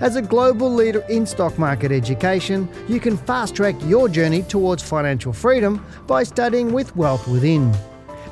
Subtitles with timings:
[0.00, 4.82] As a global leader in stock market education, you can fast track your journey towards
[4.82, 7.74] financial freedom by studying with Wealth Within.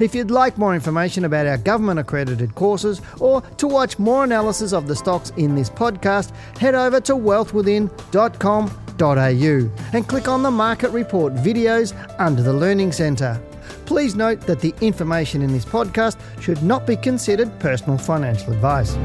[0.01, 4.73] If you'd like more information about our government accredited courses or to watch more analysis
[4.73, 10.91] of the stocks in this podcast, head over to wealthwithin.com.au and click on the Market
[10.91, 13.41] Report videos under the Learning Centre.
[13.87, 18.97] Please note that the information in this podcast should not be considered personal financial advice.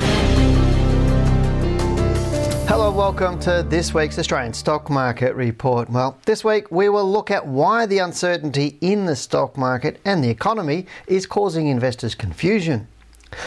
[2.70, 5.89] Hello, welcome to this week's Australian Stock Market Report.
[5.89, 10.23] Well, this week we will look at why the uncertainty in the stock market and
[10.23, 12.88] the economy is causing investors confusion.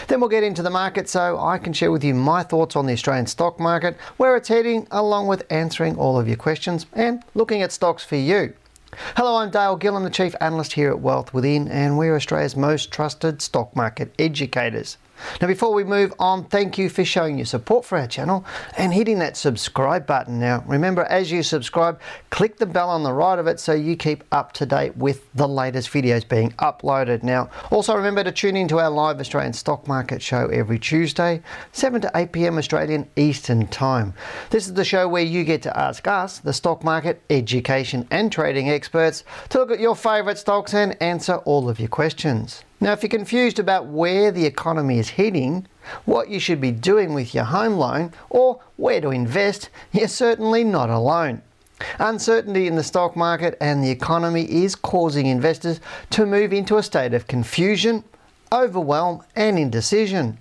[0.09, 2.85] Then we'll get into the market so I can share with you my thoughts on
[2.85, 7.23] the Australian stock market, where it's heading, along with answering all of your questions and
[7.33, 8.53] looking at stocks for you.
[9.15, 12.91] Hello, I'm Dale Gillam, the Chief Analyst here at Wealth Within, and we're Australia's most
[12.91, 14.97] trusted stock market educators.
[15.41, 18.45] Now, before we move on, thank you for showing your support for our channel
[18.77, 20.39] and hitting that subscribe button.
[20.39, 23.95] Now, remember, as you subscribe, click the bell on the right of it so you
[23.95, 27.23] keep up to date with the latest videos being uploaded.
[27.23, 31.41] Now, also remember to tune in to our live Australian stock market show every Tuesday,
[31.71, 34.13] 7 to 8 pm Australian Eastern Time.
[34.49, 38.31] This is the show where you get to ask us, the stock market education and
[38.31, 42.63] trading experts, to look at your favourite stocks and answer all of your questions.
[42.83, 45.67] Now, if you're confused about where the economy is heading,
[46.03, 50.65] what you should be doing with your home loan, or where to invest, you're certainly
[50.65, 51.41] not alone.
[51.97, 55.79] Uncertainty in the stock market and the economy is causing investors
[56.09, 58.03] to move into a state of confusion,
[58.51, 60.37] overwhelm, and indecision.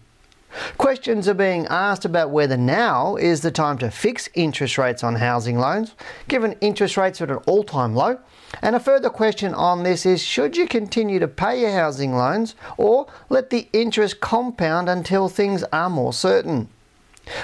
[0.78, 5.14] Questions are being asked about whether now is the time to fix interest rates on
[5.14, 5.94] housing loans,
[6.26, 8.18] given interest rates are at an all time low.
[8.60, 12.54] And a further question on this is should you continue to pay your housing loans
[12.76, 16.68] or let the interest compound until things are more certain?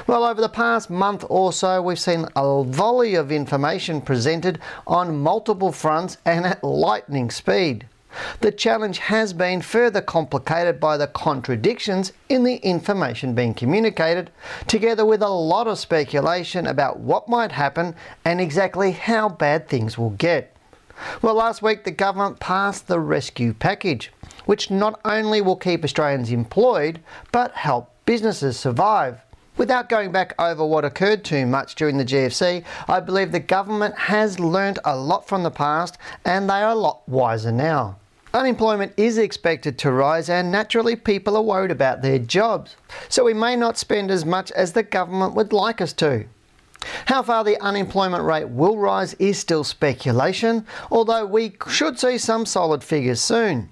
[0.06, 5.20] Well, over the past month or so, we've seen a volley of information presented on
[5.20, 7.86] multiple fronts and at lightning speed.
[8.40, 14.30] The challenge has been further complicated by the contradictions in the information being communicated,
[14.66, 19.96] together with a lot of speculation about what might happen and exactly how bad things
[19.96, 20.56] will get.
[21.22, 24.12] Well, last week the government passed the rescue package,
[24.46, 27.00] which not only will keep Australians employed,
[27.32, 29.20] but help businesses survive.
[29.56, 33.96] Without going back over what occurred too much during the GFC, I believe the government
[33.98, 37.96] has learnt a lot from the past and they are a lot wiser now.
[38.34, 42.76] Unemployment is expected to rise, and naturally, people are worried about their jobs.
[43.08, 46.26] So, we may not spend as much as the government would like us to.
[47.06, 52.46] How far the unemployment rate will rise is still speculation, although we should see some
[52.46, 53.70] solid figures soon.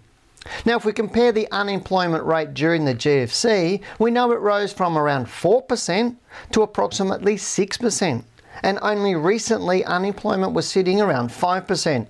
[0.64, 4.96] Now, if we compare the unemployment rate during the GFC, we know it rose from
[4.96, 6.16] around 4%
[6.52, 8.24] to approximately 6%,
[8.62, 12.06] and only recently unemployment was sitting around 5%.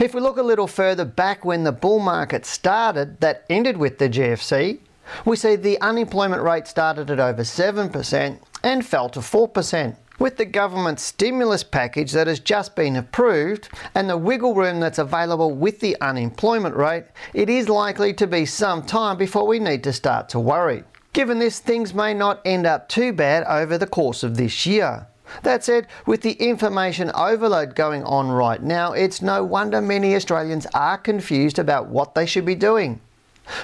[0.00, 3.98] If we look a little further back when the bull market started, that ended with
[3.98, 4.80] the GFC,
[5.24, 9.96] we see the unemployment rate started at over 7% and fell to 4%.
[10.20, 14.98] With the government stimulus package that has just been approved and the wiggle room that's
[14.98, 19.82] available with the unemployment rate, it is likely to be some time before we need
[19.84, 20.84] to start to worry.
[21.14, 25.06] Given this, things may not end up too bad over the course of this year.
[25.42, 30.66] That said, with the information overload going on right now, it's no wonder many Australians
[30.74, 33.00] are confused about what they should be doing.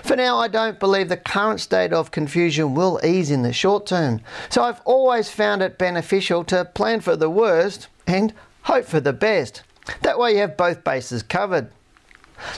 [0.03, 3.87] For now, I don't believe the current state of confusion will ease in the short
[3.87, 9.01] term, so I've always found it beneficial to plan for the worst and hope for
[9.01, 9.63] the best.
[10.03, 11.71] That way, you have both bases covered.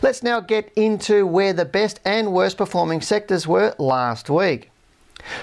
[0.02, 4.70] Let's now get into where the best and worst performing sectors were last week.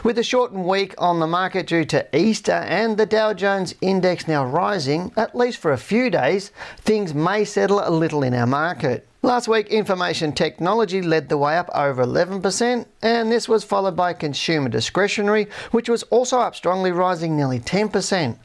[0.04, 4.28] With a shortened week on the market due to Easter and the Dow Jones index
[4.28, 8.48] now rising, at least for a few days, things may settle a little in our
[8.48, 9.08] market.
[9.25, 14.13] Last week, information technology led the way up over 11%, and this was followed by
[14.13, 18.38] consumer discretionary, which was also up strongly, rising nearly 10%.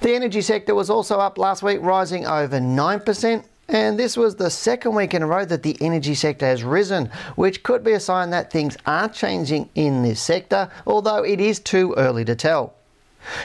[0.00, 4.48] The energy sector was also up last week, rising over 9%, and this was the
[4.48, 8.00] second week in a row that the energy sector has risen, which could be a
[8.00, 12.72] sign that things are changing in this sector, although it is too early to tell.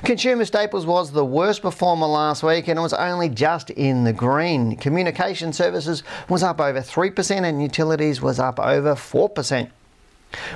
[0.03, 4.13] Consumer staples was the worst performer last week and it was only just in the
[4.13, 4.75] green.
[4.75, 9.69] Communication services was up over 3% and utilities was up over 4%.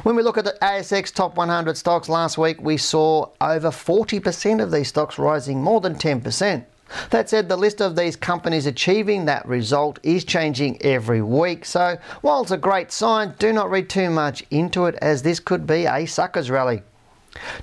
[0.04, 4.62] When we look at the ASX top 100 stocks last week, we saw over 40%
[4.62, 6.66] of these stocks rising more than 10%.
[7.10, 11.66] That said, the list of these companies achieving that result is changing every week.
[11.66, 15.40] So, while it's a great sign, do not read too much into it as this
[15.40, 16.84] could be a suckers rally.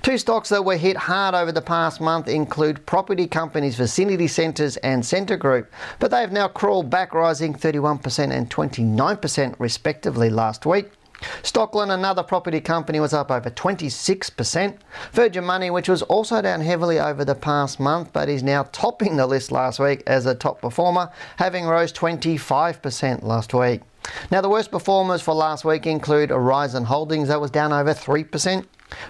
[0.01, 4.77] Two stocks that were hit hard over the past month include property companies Vicinity Centres
[4.77, 10.65] and Scentre Group, but they have now crawled back, rising 31% and 29% respectively last
[10.65, 10.91] week.
[11.43, 14.77] Stockland, another property company, was up over 26%.
[15.11, 19.17] Virgin Money, which was also down heavily over the past month, but is now topping
[19.17, 23.81] the list last week as a top performer, having rose 25% last week.
[24.31, 28.65] Now, the worst performers for last week include Aurizon Holdings, that was down over 3%.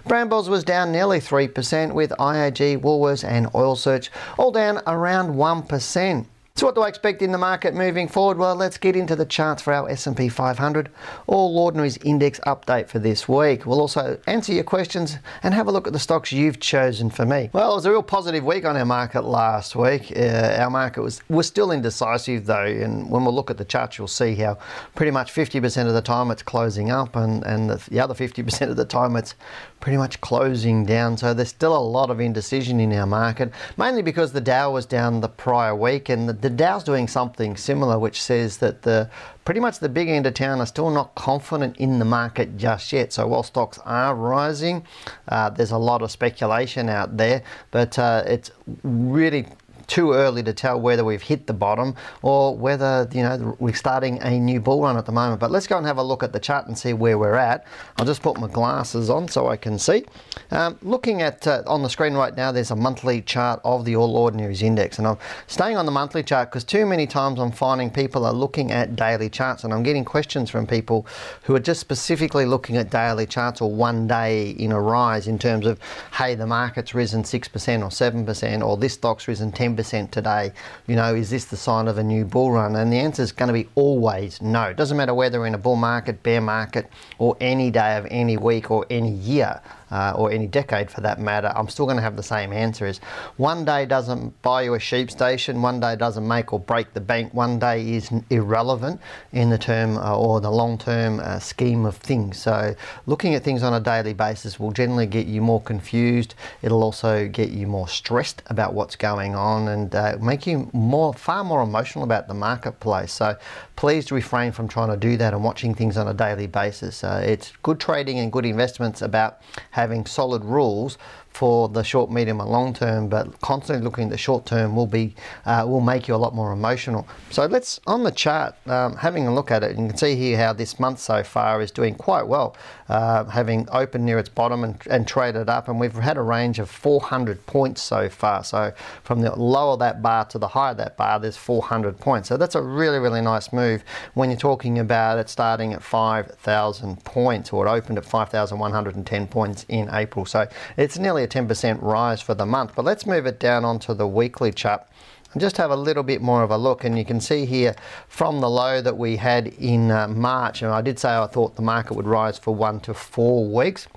[0.06, 6.26] Brambles was down nearly 3%, with IAG, Woolworths, and Oil Search all down around 1%.
[6.62, 8.38] So what do I expect in the market moving forward?
[8.38, 10.92] Well, let's get into the charts for our S&P 500
[11.26, 13.66] All Ordinaries Index update for this week.
[13.66, 17.26] We'll also answer your questions and have a look at the stocks you've chosen for
[17.26, 17.50] me.
[17.52, 20.14] Well, it was a real positive week on our market last week.
[20.16, 23.98] Uh, our market was was still indecisive though, and when we look at the charts,
[23.98, 24.60] you'll see how
[24.94, 28.70] pretty much 50% of the time it's closing up, and and the, the other 50%
[28.70, 29.34] of the time it's
[29.80, 31.18] pretty much closing down.
[31.18, 34.86] So there's still a lot of indecision in our market, mainly because the Dow was
[34.86, 39.10] down the prior week, and the, the Dow's doing something similar, which says that the
[39.46, 42.94] pretty much the big end of town are still not confident in the market just
[42.94, 43.12] yet.
[43.14, 44.86] So while stocks are rising,
[45.28, 48.52] uh, there's a lot of speculation out there, but uh, it's
[48.84, 49.48] really
[49.92, 54.22] too early to tell whether we've hit the bottom or whether you know we're starting
[54.22, 55.42] a new bull run at the moment.
[55.42, 57.66] But let's go and have a look at the chart and see where we're at.
[57.98, 60.06] I'll just put my glasses on so I can see.
[60.52, 63.98] Um, looking at uh, on the screen right now, there's a monthly chart of the
[63.98, 65.18] All Ordinaries Index, and I'm
[65.48, 68.96] staying on the monthly chart because too many times I'm finding people are looking at
[68.96, 71.06] daily charts, and I'm getting questions from people
[71.44, 75.38] who are just specifically looking at daily charts or one day in a rise in
[75.38, 75.80] terms of,
[76.14, 80.12] hey, the market's risen six percent or seven percent, or this stock's risen ten 10%
[80.12, 80.52] today,
[80.88, 82.76] you know, is this the sign of a new bull run?
[82.76, 84.64] And the answer is going to be always no.
[84.64, 88.08] It doesn't matter whether we're in a bull market, bear market, or any day of
[88.10, 89.62] any week or any year
[89.92, 92.86] uh, or any decade for that matter, I'm still going to have the same answer
[92.86, 93.00] is
[93.38, 97.02] one day doesn't buy you a sheep station, one day doesn't make or break the
[97.02, 99.00] bank, one day is irrelevant
[99.32, 102.42] in the term uh, or the long term uh, scheme of things.
[102.42, 106.36] So looking at things on a daily basis will generally get you more confused.
[106.62, 111.14] It'll also get you more stressed about what's going on and uh, make you more
[111.14, 113.12] far more emotional about the marketplace.
[113.12, 113.38] So
[113.76, 117.04] please refrain from trying to do that and watching things on a daily basis.
[117.04, 119.42] Uh, it's good trading and good investments about
[119.82, 120.98] having solid rules
[121.32, 124.88] for the short, medium, and long term, but constantly looking at the short term will
[124.88, 127.08] be uh, will make you a lot more emotional.
[127.30, 130.38] So let's on the chart, um, having a look at it, you can see here
[130.38, 132.56] how this month so far is doing quite well,
[132.90, 136.60] uh, having opened near its bottom and, and traded up, and we've had a range
[136.60, 138.44] of 400 points so far.
[138.44, 138.74] So
[139.04, 142.30] from the lower that bar to the higher that bar, there's 400 points.
[142.30, 147.04] So that's a really, really nice move when you're talking about it starting at 5,000
[147.04, 150.26] points, or it opened at 5,110 points in April.
[150.26, 152.74] So it's nearly a 10% rise for the month.
[152.76, 154.86] But let's move it down onto the weekly chart
[155.34, 156.84] and just have a little bit more of a look.
[156.84, 157.76] And you can see here
[158.08, 161.56] from the low that we had in uh, March, and I did say I thought
[161.56, 163.88] the market would rise for one to four weeks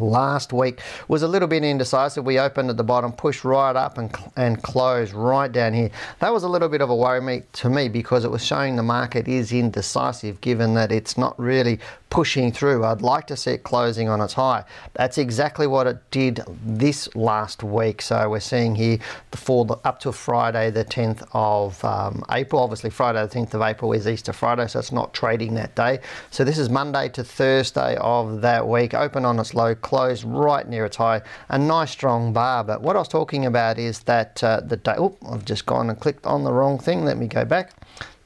[0.00, 2.24] last week was a little bit indecisive.
[2.24, 5.90] We opened at the bottom, pushed right up and, and closed right down here.
[6.20, 8.76] That was a little bit of a worry me, to me because it was showing
[8.76, 12.84] the market is indecisive given that it's not really pushing through.
[12.84, 14.64] I'd like to see it closing on its high.
[14.94, 18.00] That's exactly what it did this last week.
[18.00, 18.98] So we're seeing here
[19.30, 22.62] the, up to Friday the 10th of um, April.
[22.62, 26.00] Obviously Friday the 10th of April is Easter Friday, so it's not trading that day.
[26.30, 28.94] So this is Monday to Thursday of that week.
[28.94, 31.22] Open on its low, closed right near its high.
[31.48, 32.62] A nice strong bar.
[32.62, 34.94] But what I was talking about is that uh, the day.
[34.98, 37.06] Oh, I've just gone and clicked on the wrong thing.
[37.06, 37.72] Let me go back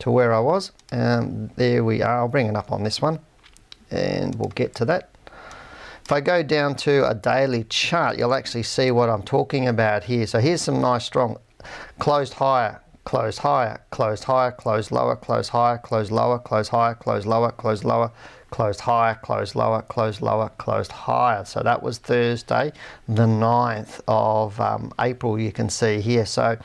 [0.00, 0.72] to where I was.
[0.90, 2.18] Um, there we are.
[2.18, 3.20] I'll bring it up on this one
[3.92, 5.10] and we'll get to that.
[6.04, 10.02] If I go down to a daily chart, you'll actually see what I'm talking about
[10.04, 10.26] here.
[10.26, 11.36] So here's some nice strong
[12.00, 17.26] closed higher, closed higher, close higher, close lower, close higher, close lower, close higher, close
[17.26, 18.12] lower, close lower,
[18.50, 21.44] close higher, close lower, close lower, closed higher.
[21.44, 22.72] So that was Thursday,
[23.08, 26.26] the 9th of um, April, you can see here.
[26.26, 26.58] So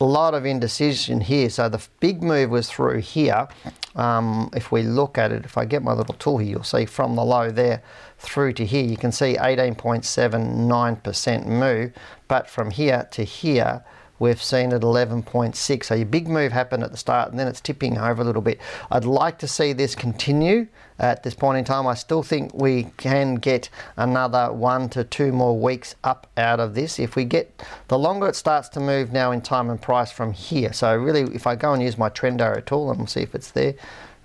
[0.00, 1.48] a lot of indecision here.
[1.48, 3.46] So the big move was through here.
[3.94, 6.84] Um, if we look at it, if I get my little tool here, you'll see
[6.84, 7.82] from the low there
[8.18, 11.92] through to here, you can see 18.79% move.
[12.28, 13.84] But from here to here,
[14.18, 15.84] we've seen at 11.6.
[15.84, 18.42] So your big move happened at the start and then it's tipping over a little
[18.42, 18.60] bit.
[18.90, 20.66] I'd like to see this continue
[20.98, 21.86] at this point in time.
[21.86, 26.74] I still think we can get another one to two more weeks up out of
[26.74, 26.98] this.
[26.98, 30.32] If we get, the longer it starts to move now in time and price from
[30.32, 30.72] here.
[30.72, 33.34] So really, if I go and use my trend arrow tool and we'll see if
[33.34, 33.74] it's there.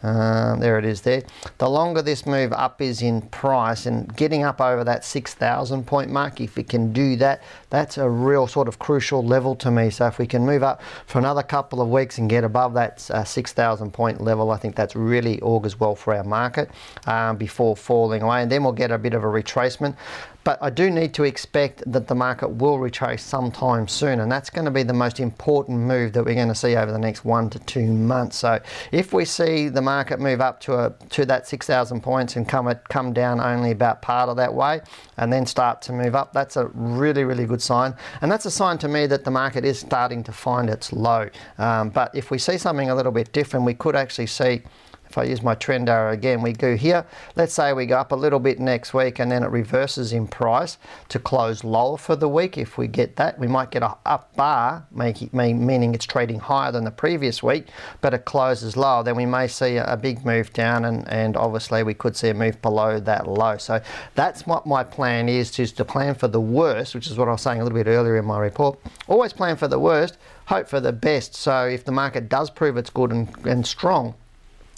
[0.03, 1.23] Um, there it is there.
[1.57, 6.09] The longer this move up is in price and getting up over that 6,000 point
[6.09, 9.89] mark, if we can do that, that's a real sort of crucial level to me.
[9.89, 13.09] So if we can move up for another couple of weeks and get above that
[13.11, 16.71] uh, 6,000 point level, I think that's really augurs well for our market
[17.05, 18.41] um, before falling away.
[18.41, 19.95] And then we'll get a bit of a retracement.
[20.43, 24.49] But I do need to expect that the market will retrace sometime soon, and that's
[24.49, 27.23] going to be the most important move that we're going to see over the next
[27.23, 28.37] one to two months.
[28.37, 28.59] So
[28.91, 32.73] if we see the market move up to a to that 6,000 points and come
[32.89, 34.81] come down only about part of that way,
[35.17, 38.51] and then start to move up, that's a really really good sign, and that's a
[38.51, 41.29] sign to me that the market is starting to find its low.
[41.57, 44.63] Um, but if we see something a little bit different, we could actually see
[45.11, 47.05] if I use my trend arrow again, we go here.
[47.35, 50.25] Let's say we go up a little bit next week and then it reverses in
[50.25, 50.77] price
[51.09, 52.57] to close lower for the week.
[52.57, 56.85] If we get that, we might get a up bar, meaning it's trading higher than
[56.85, 57.67] the previous week,
[57.99, 59.03] but it closes lower.
[59.03, 62.33] Then we may see a big move down and, and obviously we could see a
[62.33, 63.57] move below that low.
[63.57, 63.81] So
[64.15, 67.31] that's what my plan is, is to plan for the worst, which is what I
[67.31, 68.79] was saying a little bit earlier in my report.
[69.09, 71.35] Always plan for the worst, hope for the best.
[71.35, 74.15] So if the market does prove it's good and, and strong,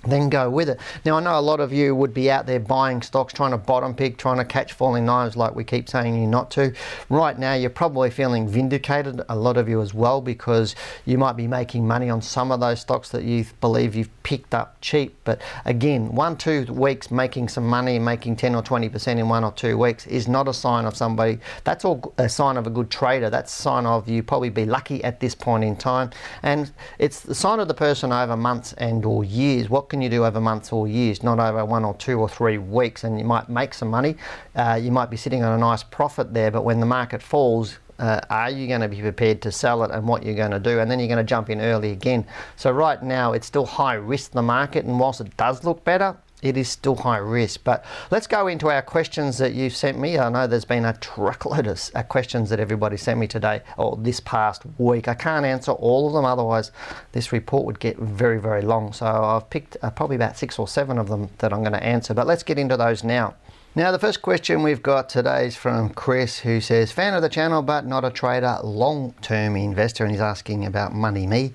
[0.05, 0.79] then go with it.
[1.05, 3.57] Now, I know a lot of you would be out there buying stocks, trying to
[3.57, 6.73] bottom pick, trying to catch falling knives like we keep saying you not to.
[7.09, 11.37] Right now, you're probably feeling vindicated, a lot of you as well, because you might
[11.37, 15.15] be making money on some of those stocks that you believe you've picked up cheap.
[15.23, 19.51] But again, one, two weeks making some money, making 10 or 20% in one or
[19.51, 22.89] two weeks is not a sign of somebody, that's all a sign of a good
[22.89, 23.29] trader.
[23.29, 26.11] That's a sign of you probably be lucky at this point in time.
[26.41, 29.69] And it's the sign of the person over months and or years.
[29.69, 32.57] What can you do over months or years, not over one or two or three
[32.57, 33.03] weeks?
[33.03, 34.15] And you might make some money.
[34.55, 37.77] Uh, you might be sitting on a nice profit there, but when the market falls,
[37.99, 40.59] uh, are you going to be prepared to sell it and what you're going to
[40.59, 40.79] do?
[40.79, 42.25] And then you're going to jump in early again.
[42.55, 46.17] So, right now, it's still high risk, the market, and whilst it does look better,
[46.43, 47.61] it is still high risk.
[47.63, 50.19] But let's go into our questions that you've sent me.
[50.19, 53.97] I know there's been a truckload of uh, questions that everybody sent me today or
[53.97, 55.07] this past week.
[55.07, 56.71] I can't answer all of them, otherwise,
[57.13, 58.93] this report would get very, very long.
[58.93, 61.83] So I've picked uh, probably about six or seven of them that I'm going to
[61.83, 62.13] answer.
[62.13, 63.35] But let's get into those now.
[63.75, 67.29] Now, the first question we've got today is from Chris, who says, Fan of the
[67.29, 71.53] channel, but not a trader, long term investor, and he's asking about MoneyMe.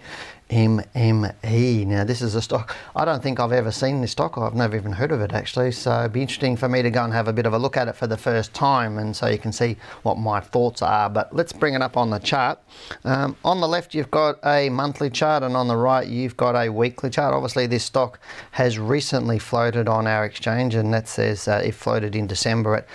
[0.51, 1.87] MME.
[1.87, 4.77] Now, this is a stock, I don't think I've ever seen this stock, I've never
[4.77, 7.29] even heard of it actually, so it'd be interesting for me to go and have
[7.29, 9.53] a bit of a look at it for the first time and so you can
[9.53, 11.11] see what my thoughts are.
[11.11, 12.59] But let's bring it up on the chart.
[13.05, 16.55] Um, on the left, you've got a monthly chart, and on the right, you've got
[16.55, 17.35] a weekly chart.
[17.35, 18.19] Obviously, this stock
[18.53, 22.87] has recently floated on our exchange, and that says uh, it floated in December at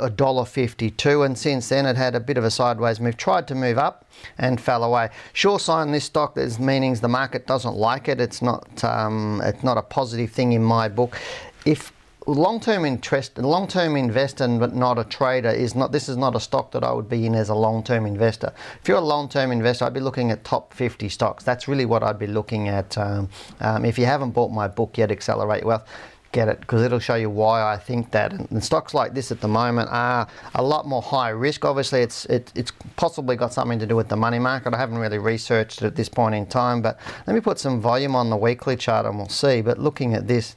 [0.00, 3.54] uh, $1.52, and since then, it had a bit of a sideways move, tried to
[3.54, 4.04] move up
[4.38, 5.10] and fell away.
[5.32, 8.20] Sure sign this stock is meanings the market doesn't like it.
[8.20, 11.16] It's not um, it's not a positive thing in my book.
[11.64, 11.92] If
[12.26, 15.92] long-term interest, long-term investor, but not a trader, is not.
[15.92, 18.52] This is not a stock that I would be in as a long-term investor.
[18.80, 21.44] If you're a long-term investor, I'd be looking at top 50 stocks.
[21.44, 22.96] That's really what I'd be looking at.
[22.96, 23.28] Um,
[23.60, 25.86] um, if you haven't bought my book yet, Accelerate Wealth,
[26.32, 28.32] get it because it'll show you why I think that.
[28.32, 31.64] And, and, stocks like this at the moment are a lot more high risk.
[31.64, 34.74] Obviously, it's it, it's possibly got something to do with the money market.
[34.74, 37.80] I haven't really researched it at this point in time, but let me put some
[37.80, 39.60] volume on the weekly chart and we'll see.
[39.60, 40.56] But looking at this,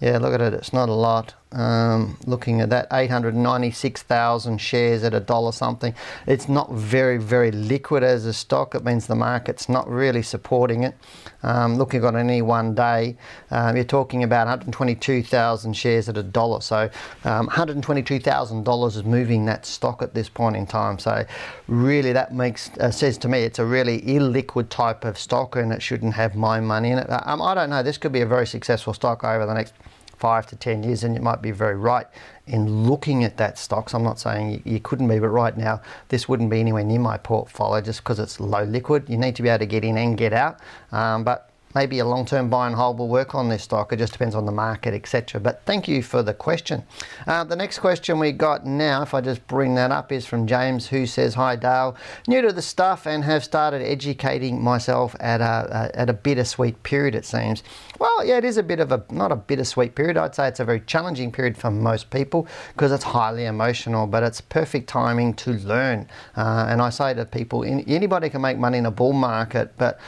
[0.00, 0.54] yeah, look at it.
[0.54, 1.34] It's not a lot.
[1.54, 5.94] Um, looking at that, 896,000 shares at a dollar something.
[6.26, 8.74] It's not very, very liquid as a stock.
[8.74, 10.96] It means the market's not really supporting it.
[11.44, 13.16] Um, looking on any one day,
[13.52, 16.60] um, you're talking about 122,000 shares at a dollar.
[16.60, 16.90] So
[17.24, 20.98] um, $122,000 is moving that stock at this point in time.
[20.98, 21.24] So
[21.68, 25.72] really, that makes uh, says to me it's a really illiquid type of stock, and
[25.72, 27.06] it shouldn't have my money in it.
[27.10, 27.82] Um, I don't know.
[27.82, 29.74] This could be a very successful stock over the next
[30.16, 32.06] five to 10 years, and you might be very right
[32.46, 33.90] in looking at that stock.
[33.90, 37.00] So I'm not saying you, couldn't be, but right now, this wouldn't be anywhere near
[37.00, 39.08] my portfolio just because it's low liquid.
[39.08, 40.58] You need to be able to get in and get out.
[40.92, 43.92] Um, but maybe a long-term buy and hold will work on this stock.
[43.92, 45.40] It just depends on the market, etc.
[45.40, 46.84] But thank you for the question.
[47.26, 50.46] Uh, the next question we got now, if I just bring that up, is from
[50.46, 55.40] James, who says, "Hi Dale, new to the stuff and have started educating myself at
[55.40, 57.14] a, a at a bittersweet period.
[57.14, 57.62] It seems.
[57.98, 60.16] Well, yeah, it is a bit of a not a bittersweet period.
[60.16, 64.22] I'd say it's a very challenging period for most people because it's highly emotional, but
[64.22, 66.08] it's perfect timing to learn.
[66.36, 70.00] Uh, and I say to people, anybody can make money in a bull market, but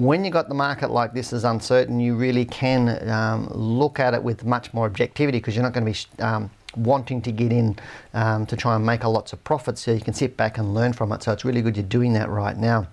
[0.00, 4.14] when you've got the market like this is uncertain, you really can um, look at
[4.14, 7.52] it with much more objectivity because you're not going to be um, wanting to get
[7.52, 7.78] in
[8.14, 9.82] um, to try and make a lots of profits.
[9.82, 11.22] So you can sit back and learn from it.
[11.22, 12.86] So it's really good you're doing that right now.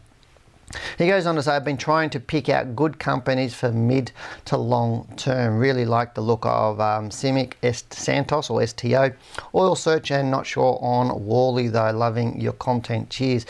[0.97, 4.11] He goes on to say, I've been trying to pick out good companies for mid
[4.45, 5.57] to long term.
[5.57, 9.11] Really like the look of um, CIMIC, Est Santos or STO,
[9.55, 11.91] Oil Search, and not sure on Worley though.
[11.91, 13.09] Loving your content.
[13.09, 13.45] Cheers.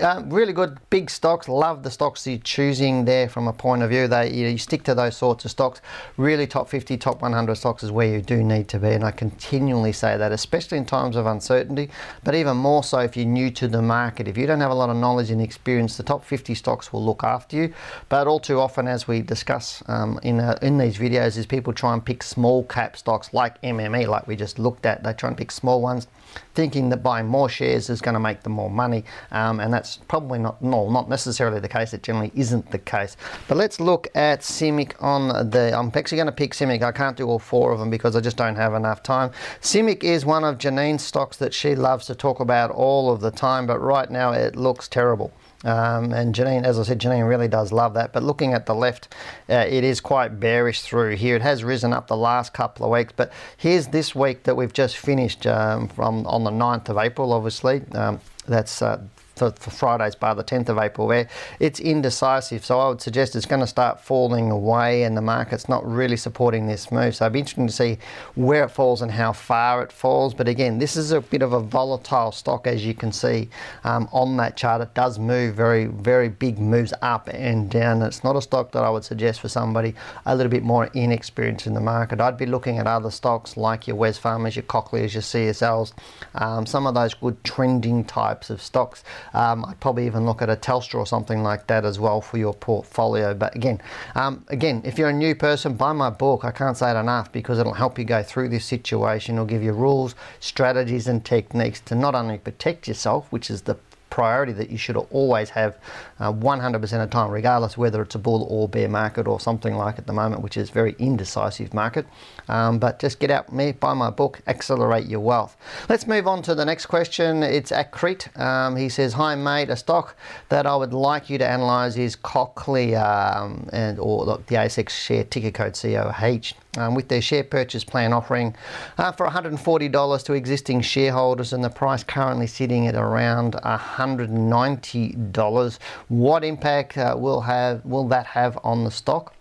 [0.00, 1.48] Uh, really good big stocks.
[1.48, 4.06] Love the stocks you're choosing there from a point of view.
[4.06, 5.80] They you stick to those sorts of stocks.
[6.16, 9.10] Really top 50, top 100 stocks is where you do need to be, and I
[9.10, 11.90] continually say that, especially in times of uncertainty,
[12.22, 14.28] but even more so if you're new to the market.
[14.28, 17.04] If you don't have a lot of knowledge and experience, the top 50 stocks will
[17.04, 17.74] look after you.
[18.08, 21.72] But all too often, as we discuss um, in, uh, in these videos, is people
[21.72, 25.02] try and pick small cap stocks like MME, like we just looked at.
[25.02, 26.06] They try and pick small ones,
[26.54, 29.04] thinking that buying more shares is going to make them more money.
[29.32, 31.92] Um, and that's probably not, no, not necessarily the case.
[31.92, 33.16] It generally isn't the case.
[33.48, 35.76] But let's look at CIMIC on the.
[35.76, 36.82] I'm actually going to pick CIMIC.
[36.82, 39.30] I can't do all four of them because I just don't have enough time.
[39.60, 43.30] CIMIC is one of Janine's stocks that she loves to talk about all of the
[43.30, 45.32] time, but right now it looks terrible.
[45.64, 48.12] Um, and Janine, as I said, Janine really does love that.
[48.12, 49.14] But looking at the left,
[49.48, 51.36] uh, it is quite bearish through here.
[51.36, 54.72] It has risen up the last couple of weeks, but here's this week that we've
[54.72, 57.82] just finished um, from on the 9th of April, obviously.
[57.92, 59.02] Um, that's uh,
[59.40, 61.26] for, for Friday's bar, the 10th of April, where
[61.60, 62.62] it's indecisive.
[62.62, 66.18] So I would suggest it's going to start falling away and the market's not really
[66.18, 67.16] supporting this move.
[67.16, 67.96] So it'd be interesting to see
[68.34, 70.34] where it falls and how far it falls.
[70.34, 73.48] But again, this is a bit of a volatile stock, as you can see
[73.82, 74.82] um, on that chart.
[74.82, 78.02] It does move very, very big moves up and down.
[78.02, 79.94] It's not a stock that I would suggest for somebody
[80.26, 82.20] a little bit more inexperienced in the market.
[82.20, 85.94] I'd be looking at other stocks like your Wesfarmers, your Cochlears, your CSLs,
[86.34, 89.02] um, some of those good trending types of stocks.
[89.34, 92.38] Um, I'd probably even look at a Telstra or something like that as well for
[92.38, 93.34] your portfolio.
[93.34, 93.80] But again,
[94.14, 96.44] um, again, if you're a new person, buy my book.
[96.44, 99.36] I can't say it enough because it'll help you go through this situation.
[99.36, 103.76] It'll give you rules, strategies, and techniques to not only protect yourself, which is the
[104.10, 105.78] priority that you should always have
[106.18, 109.98] uh, 100% of time, regardless whether it's a bull or bear market or something like
[109.98, 112.06] at the moment, which is very indecisive market.
[112.48, 115.56] Um, but just get out me, buy my book, Accelerate Your Wealth.
[115.88, 117.42] Let's move on to the next question.
[117.42, 118.36] It's Akrit.
[118.38, 120.16] Um, he says, Hi mate, a stock
[120.48, 124.90] that I would like you to analyse is Cochlear um, and or look, the ASX
[124.90, 128.54] share ticker code COH um, with their share purchase plan offering
[128.98, 135.78] uh, for $140 to existing shareholders and the price currently sitting at around $190.
[136.08, 139.34] What impact uh, will have will that have on the stock?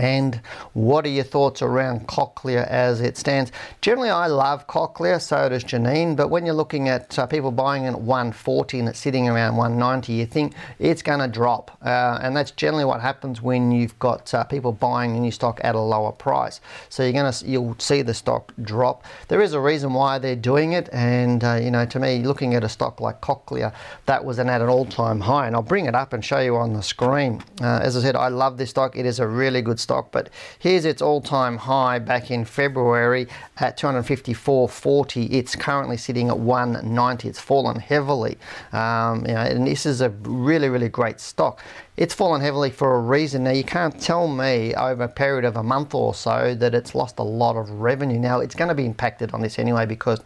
[0.00, 0.40] And
[0.72, 3.52] what are your thoughts around Cochlear as it stands?
[3.82, 6.16] Generally, I love Cochlear, so does Janine.
[6.16, 9.56] But when you're looking at uh, people buying it at 140 and it's sitting around
[9.56, 11.76] 190, you think it's going to drop.
[11.84, 15.60] Uh, and that's generally what happens when you've got uh, people buying a new stock
[15.62, 16.62] at a lower price.
[16.88, 19.04] So you're going to you'll see the stock drop.
[19.28, 22.54] There is a reason why they're doing it, and uh, you know, to me, looking
[22.54, 23.74] at a stock like Cochlear,
[24.06, 25.46] that was an at an all-time high.
[25.46, 27.42] And I'll bring it up and show you on the screen.
[27.60, 28.96] Uh, as I said, I love this stock.
[28.96, 33.26] It is a really good stock stock, but here's its all-time high back in February
[33.58, 35.32] at 254.40.
[35.32, 37.28] It's currently sitting at 190.
[37.28, 38.38] It's fallen heavily,
[38.72, 41.60] um, you know, and this is a really, really great stock.
[41.96, 43.42] It's fallen heavily for a reason.
[43.42, 46.94] Now you can't tell me over a period of a month or so that it's
[46.94, 48.20] lost a lot of revenue.
[48.20, 50.20] Now it's going to be impacted on this anyway because.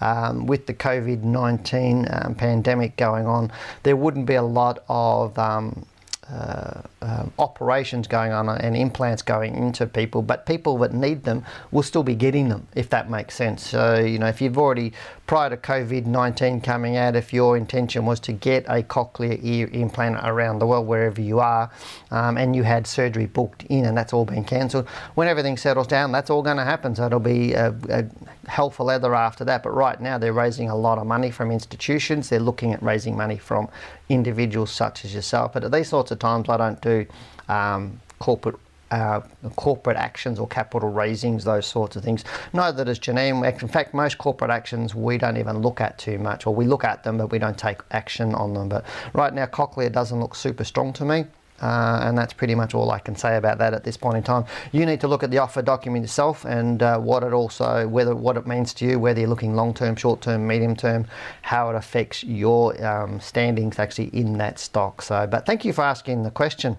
[0.00, 3.52] Um, with the COVID 19 um, pandemic going on,
[3.84, 5.86] there wouldn't be a lot of um,
[6.32, 11.44] uh, um, operations going on and implants going into people, but people that need them
[11.72, 13.66] will still be getting them, if that makes sense.
[13.66, 14.94] So, you know, if you've already,
[15.26, 19.68] prior to COVID 19 coming out, if your intention was to get a cochlear ear
[19.72, 21.70] implant around the world, wherever you are,
[22.10, 25.86] um, and you had surgery booked in and that's all been cancelled, when everything settles
[25.86, 26.94] down, that's all going to happen.
[26.94, 28.06] So it'll be a, a
[28.46, 29.62] hell for leather after that.
[29.62, 33.16] But right now, they're raising a lot of money from institutions, they're looking at raising
[33.16, 33.68] money from
[34.08, 35.52] individuals such as yourself.
[35.52, 37.06] But at these sorts of times, I don't do
[37.48, 38.56] um, corporate
[38.92, 39.20] uh,
[39.56, 42.24] corporate actions or capital raisings, those sorts of things.
[42.52, 46.46] That as Janine, in fact, most corporate actions we don't even look at too much,
[46.46, 48.68] or we look at them but we don't take action on them.
[48.68, 51.24] But right now, Cochlear doesn't look super strong to me.
[51.62, 54.22] Uh, and that's pretty much all I can say about that at this point in
[54.22, 54.44] time.
[54.72, 58.14] You need to look at the offer document yourself and uh, what it also, whether
[58.14, 61.06] what it means to you, whether you're looking long term, short term, medium term,
[61.42, 65.02] how it affects your um, standings actually in that stock.
[65.02, 66.76] So, but thank you for asking the question.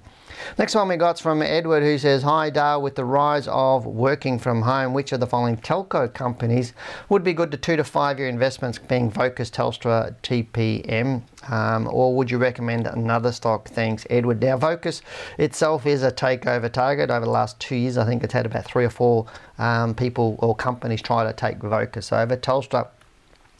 [0.57, 4.39] Next one we got from Edward who says, Hi Dale, with the rise of working
[4.39, 6.73] from home, which of the following telco companies
[7.09, 11.21] would be good to two to five year investments being Vocus, Telstra, TPG?
[11.49, 13.67] Um, or would you recommend another stock?
[13.69, 14.41] Thanks, Edward.
[14.41, 15.01] Now, Vocus
[15.37, 17.09] itself is a takeover target.
[17.09, 19.25] Over the last two years, I think it's had about three or four
[19.57, 22.37] um, people or companies try to take Vocus over.
[22.37, 22.87] Telstra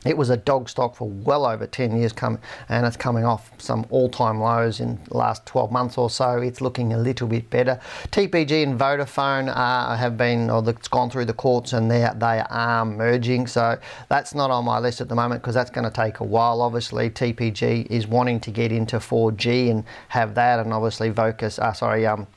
[0.06, 2.40] it was a dog stock for well over 10 years, come,
[2.70, 6.38] and it's coming off some all-time lows in the last 12 months or so.
[6.38, 7.80] It's looking a little bit better.
[8.12, 12.44] TPG and Vodafone uh, have been, or it's gone through the courts, and they they
[12.50, 13.48] are merging.
[13.48, 13.78] So
[14.10, 16.62] that's not on my list at the moment because that's going to take a while.
[16.62, 21.74] Obviously, TPG is wanting to get into 4G and have that, and obviously Vocus, uh,
[21.74, 22.28] sorry, um,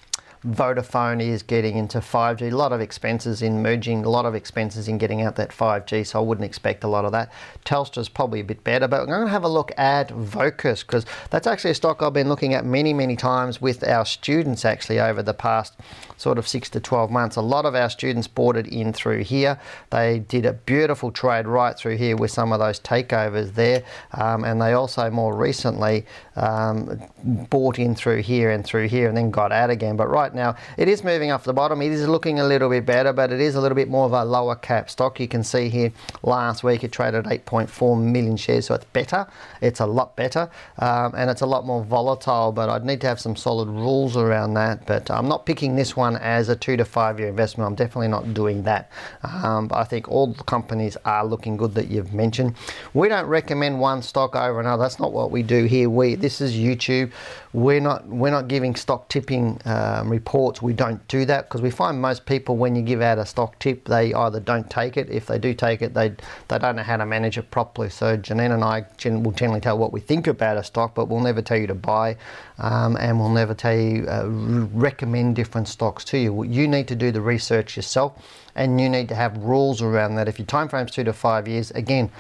[0.47, 2.53] Vodafone is getting into 5G.
[2.53, 6.07] A lot of expenses in merging, a lot of expenses in getting out that 5G,
[6.07, 7.33] so I wouldn't expect a lot of that.
[7.65, 11.05] Telstra's probably a bit better, but I'm going to have a look at Vocus because
[11.31, 15.01] that's actually a stock I've been looking at many, many times with our students actually
[15.01, 15.75] over the past
[16.17, 17.37] sort of six to 12 months.
[17.37, 19.59] A lot of our students bought it in through here.
[19.91, 23.83] They did a beautiful trade right through here with some of those takeovers there,
[24.13, 26.07] um, and they also more recently
[26.37, 27.01] um,
[27.51, 29.97] bought in through here and through here and then got out again.
[29.97, 31.83] But right now it is moving off the bottom.
[31.83, 34.13] It is looking a little bit better, but it is a little bit more of
[34.13, 35.19] a lower cap stock.
[35.19, 39.27] You can see here last week it traded 8.4 million shares, so it's better.
[39.61, 42.53] It's a lot better, um, and it's a lot more volatile.
[42.53, 44.87] But I'd need to have some solid rules around that.
[44.87, 47.67] But I'm not picking this one as a two to five year investment.
[47.67, 48.91] I'm definitely not doing that.
[49.23, 52.55] Um, but I think all the companies are looking good that you've mentioned.
[52.95, 54.83] We don't recommend one stock over another.
[54.83, 55.89] That's not what we do here.
[55.89, 57.13] We this is YouTube.
[57.53, 60.61] We're not we're not giving stock tipping um, reports.
[60.61, 63.59] We don't do that because we find most people when you give out a stock
[63.61, 65.09] tip, they either don't take it.
[65.09, 66.15] If they do take it, they
[66.49, 67.91] they don't know how to manage it properly.
[67.91, 71.21] So Janine and I will generally tell what we think about a stock, but we'll
[71.21, 72.17] never tell you to buy,
[72.59, 76.43] um, and we'll never tell you uh, recommend different stocks to you.
[76.43, 78.13] You need to do the research yourself
[78.57, 80.29] and you need to have rules around that.
[80.29, 82.11] If your time frame's two to five years, again,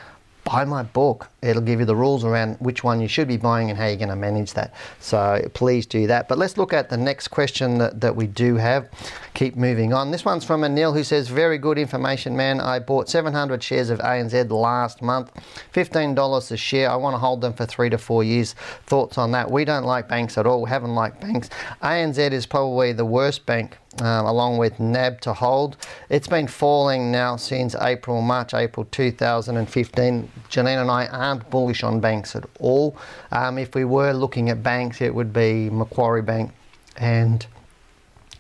[0.46, 1.28] buy my book.
[1.42, 3.96] It'll give you the rules around which one you should be buying and how you're
[3.96, 4.72] going to manage that.
[5.00, 6.28] So please do that.
[6.28, 8.88] But let's look at the next question that, that we do have.
[9.35, 10.12] Keep moving on.
[10.12, 12.61] This one's from Anil who says, Very good information, man.
[12.61, 15.32] I bought 700 shares of ANZ last month,
[15.74, 16.90] $15 a share.
[16.90, 18.54] I want to hold them for three to four years.
[18.87, 19.50] Thoughts on that?
[19.50, 20.62] We don't like banks at all.
[20.62, 21.50] We haven't liked banks.
[21.82, 25.76] ANZ is probably the worst bank um, along with NAB to hold.
[26.09, 30.30] It's been falling now since April, March, April 2015.
[30.48, 32.96] Janine and I aren't bullish on banks at all.
[33.32, 36.52] Um, if we were looking at banks, it would be Macquarie Bank
[36.96, 37.46] and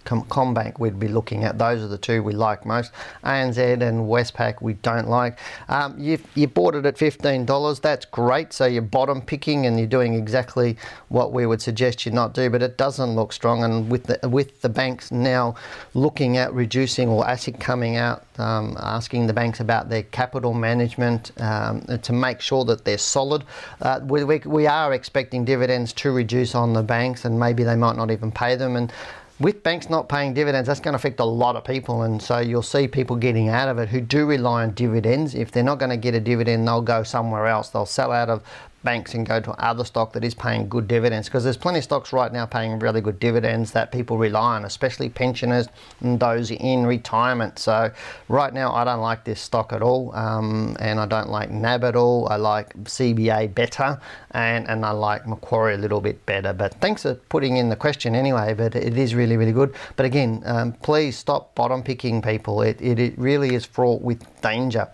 [0.06, 1.58] CommBank we'd be looking at.
[1.58, 2.92] Those are the two we like most.
[3.24, 5.38] ANZ and Westpac we don't like.
[5.68, 7.80] Um, you you bought it at $15.
[7.80, 8.52] That's great.
[8.52, 10.76] So you're bottom picking and you're doing exactly
[11.08, 12.48] what we would suggest you not do.
[12.48, 13.64] But it doesn't look strong.
[13.64, 15.54] And with the with the banks now
[15.94, 21.32] looking at reducing or ASIC coming out, um, asking the banks about their capital management
[21.40, 23.44] um, to make sure that they're solid.
[23.80, 27.76] Uh, we, we, we are expecting dividends to reduce on the banks, and maybe they
[27.76, 28.76] might not even pay them.
[28.76, 28.92] And
[29.38, 32.02] with banks not paying dividends, that's going to affect a lot of people.
[32.02, 35.34] And so you'll see people getting out of it who do rely on dividends.
[35.34, 37.68] If they're not going to get a dividend, they'll go somewhere else.
[37.68, 38.42] They'll sell out of
[38.86, 41.84] banks and go to other stock that is paying good dividends because there's plenty of
[41.84, 45.66] stocks right now paying really good dividends that people rely on, especially pensioners
[46.00, 47.58] and those in retirement.
[47.58, 47.90] So
[48.28, 51.82] right now I don't like this stock at all, um, and I don't like NAB
[51.82, 52.28] at all.
[52.28, 56.52] I like CBA better, and and I like Macquarie a little bit better.
[56.52, 58.54] But thanks for putting in the question anyway.
[58.54, 59.74] But it is really really good.
[59.96, 62.62] But again, um, please stop bottom picking people.
[62.62, 64.88] It, it, it really is fraught with danger.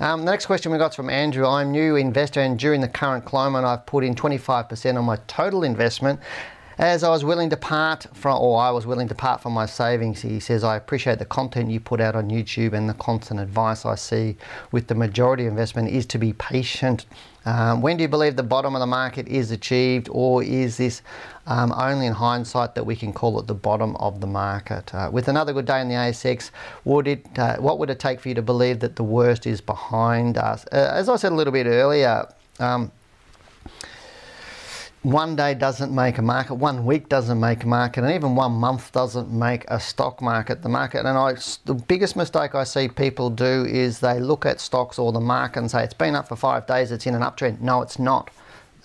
[0.00, 1.46] Um, the next question we got from Andrew.
[1.46, 6.20] I'm new investor, and during the current I've put in 25% on my total investment.
[6.78, 9.64] As I was willing to part from, or I was willing to part from my
[9.64, 13.38] savings, he says, I appreciate the content you put out on YouTube and the constant
[13.38, 14.36] advice I see
[14.72, 17.06] with the majority investment is to be patient.
[17.46, 21.02] Um, when do you believe the bottom of the market is achieved, or is this
[21.46, 24.92] um, only in hindsight that we can call it the bottom of the market?
[24.92, 26.50] Uh, with another good day in the ASX,
[26.84, 29.60] would it, uh, what would it take for you to believe that the worst is
[29.60, 30.64] behind us?
[30.72, 32.26] Uh, as I said a little bit earlier,
[32.58, 32.90] um,
[35.02, 38.52] one day doesn't make a market, one week doesn't make a market, and even one
[38.52, 40.62] month doesn't make a stock market.
[40.62, 41.34] The market, and I,
[41.66, 45.60] the biggest mistake I see people do is they look at stocks or the market
[45.60, 47.60] and say it's been up for five days, it's in an uptrend.
[47.60, 48.30] No, it's not.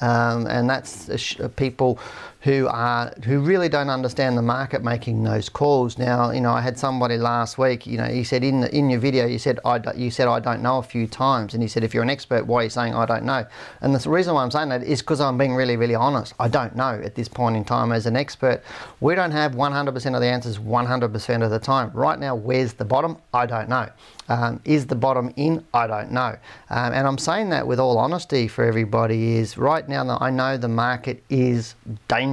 [0.01, 1.09] um, and that's
[1.55, 1.99] people
[2.41, 5.97] who are who really don't understand the market making those calls.
[5.97, 7.85] Now, you know, I had somebody last week.
[7.85, 10.39] You know, he said in the, in your video, you said I you said I
[10.39, 12.69] don't know a few times, and he said if you're an expert, why are you
[12.69, 13.45] saying I don't know?
[13.81, 16.33] And the reason why I'm saying that is because I'm being really really honest.
[16.39, 18.63] I don't know at this point in time as an expert.
[19.01, 21.91] We don't have 100% of the answers 100% of the time.
[21.93, 23.17] Right now, where's the bottom?
[23.33, 23.89] I don't know.
[24.29, 25.65] Um, is the bottom in?
[25.73, 26.37] I don't know.
[26.69, 30.29] Um, and I'm saying that with all honesty for everybody is right now that I
[30.29, 31.73] know the market is
[32.07, 32.28] dangerous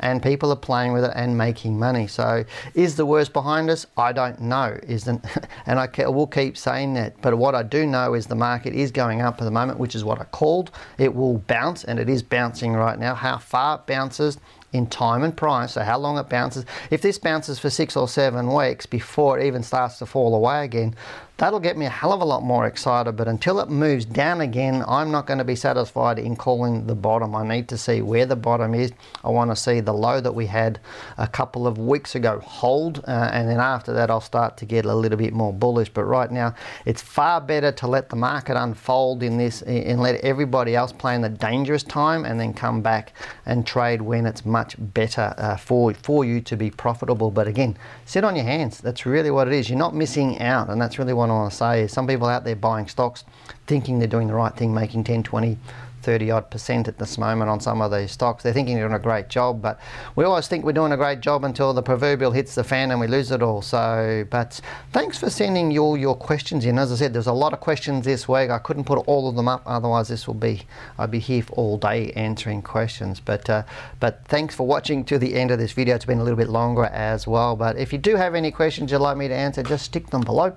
[0.00, 2.06] and people are playing with it and making money.
[2.06, 3.86] So is the worst behind us?
[3.96, 4.78] I don't know.
[4.86, 5.24] Isn't
[5.66, 7.20] and I will keep saying that.
[7.20, 9.94] But what I do know is the market is going up at the moment, which
[9.94, 10.70] is what I called.
[10.98, 13.14] It will bounce and it is bouncing right now.
[13.14, 14.38] How far it bounces
[14.72, 16.64] in time and price, so how long it bounces.
[16.90, 20.64] If this bounces for six or seven weeks before it even starts to fall away
[20.64, 20.94] again,
[21.38, 24.40] That'll get me a hell of a lot more excited, but until it moves down
[24.40, 27.32] again, I'm not going to be satisfied in calling the bottom.
[27.36, 28.90] I need to see where the bottom is.
[29.22, 30.80] I want to see the low that we had
[31.16, 34.84] a couple of weeks ago hold, uh, and then after that, I'll start to get
[34.84, 35.90] a little bit more bullish.
[35.90, 40.16] But right now, it's far better to let the market unfold in this and let
[40.22, 43.12] everybody else play in the dangerous time and then come back
[43.46, 47.30] and trade when it's much better uh, for, for you to be profitable.
[47.30, 48.80] But again, sit on your hands.
[48.80, 49.70] That's really what it is.
[49.70, 52.28] You're not missing out, and that's really what I want to say is some people
[52.28, 53.24] out there buying stocks
[53.66, 55.58] thinking they're doing the right thing, making 10, 20,
[56.02, 58.42] 30 odd percent at this moment on some of these stocks.
[58.42, 59.78] They're thinking they're doing a great job, but
[60.16, 63.00] we always think we're doing a great job until the proverbial hits the fan and
[63.00, 63.62] we lose it all.
[63.62, 64.60] So, but
[64.92, 66.78] thanks for sending all your questions in.
[66.78, 68.50] As I said, there's a lot of questions this week.
[68.50, 70.62] I couldn't put all of them up, otherwise this will be
[70.98, 73.20] I'd be here all day answering questions.
[73.20, 73.64] But uh,
[74.00, 75.94] but thanks for watching to the end of this video.
[75.94, 77.56] It's been a little bit longer as well.
[77.56, 80.22] But if you do have any questions you'd like me to answer, just stick them
[80.22, 80.56] below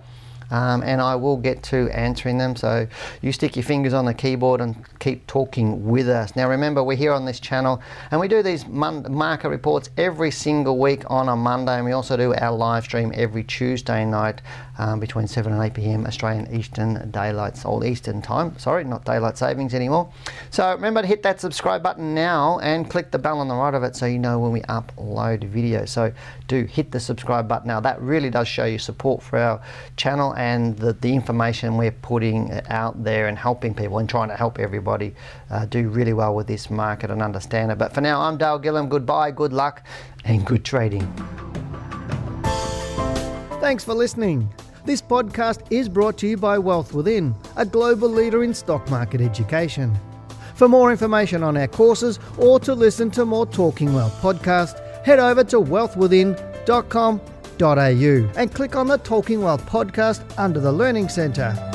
[0.52, 2.56] um, and I will get to answering them.
[2.56, 2.88] So
[3.22, 6.36] you stick your fingers on the keyboard and keep talking with us.
[6.36, 10.78] Now remember, we're here on this channel and we do these market reports every single
[10.78, 14.42] week on a Monday, and we also do our live stream every Tuesday night
[14.78, 16.06] um, between 7 and 8 p.m.
[16.06, 18.58] Australian Eastern Daylight or Eastern Time.
[18.58, 20.12] Sorry, not daylight savings anymore.
[20.50, 23.74] So remember to hit that subscribe button now and click the bell on the right
[23.74, 25.90] of it so you know when we upload videos.
[25.90, 26.12] So
[26.48, 27.80] do hit the subscribe button now.
[27.80, 29.62] That really does show your support for our
[29.98, 34.36] channel and the, the information we're putting out there and helping people and trying to
[34.36, 35.14] help everybody
[35.52, 37.78] uh, do really well with this market and understand it.
[37.78, 38.90] But for now, I'm Dale Gillam.
[38.90, 39.86] Goodbye, good luck,
[40.26, 41.06] and good trading.
[43.62, 44.52] Thanks for listening.
[44.84, 49.22] This podcast is brought to you by Wealth Within, a global leader in stock market
[49.22, 49.96] education.
[50.56, 55.20] For more information on our courses or to listen to more Talking Wealth podcasts, head
[55.20, 57.31] over to wealthwithin.com.au
[58.36, 61.71] and click on the Talking Wealth podcast under the Learning Centre.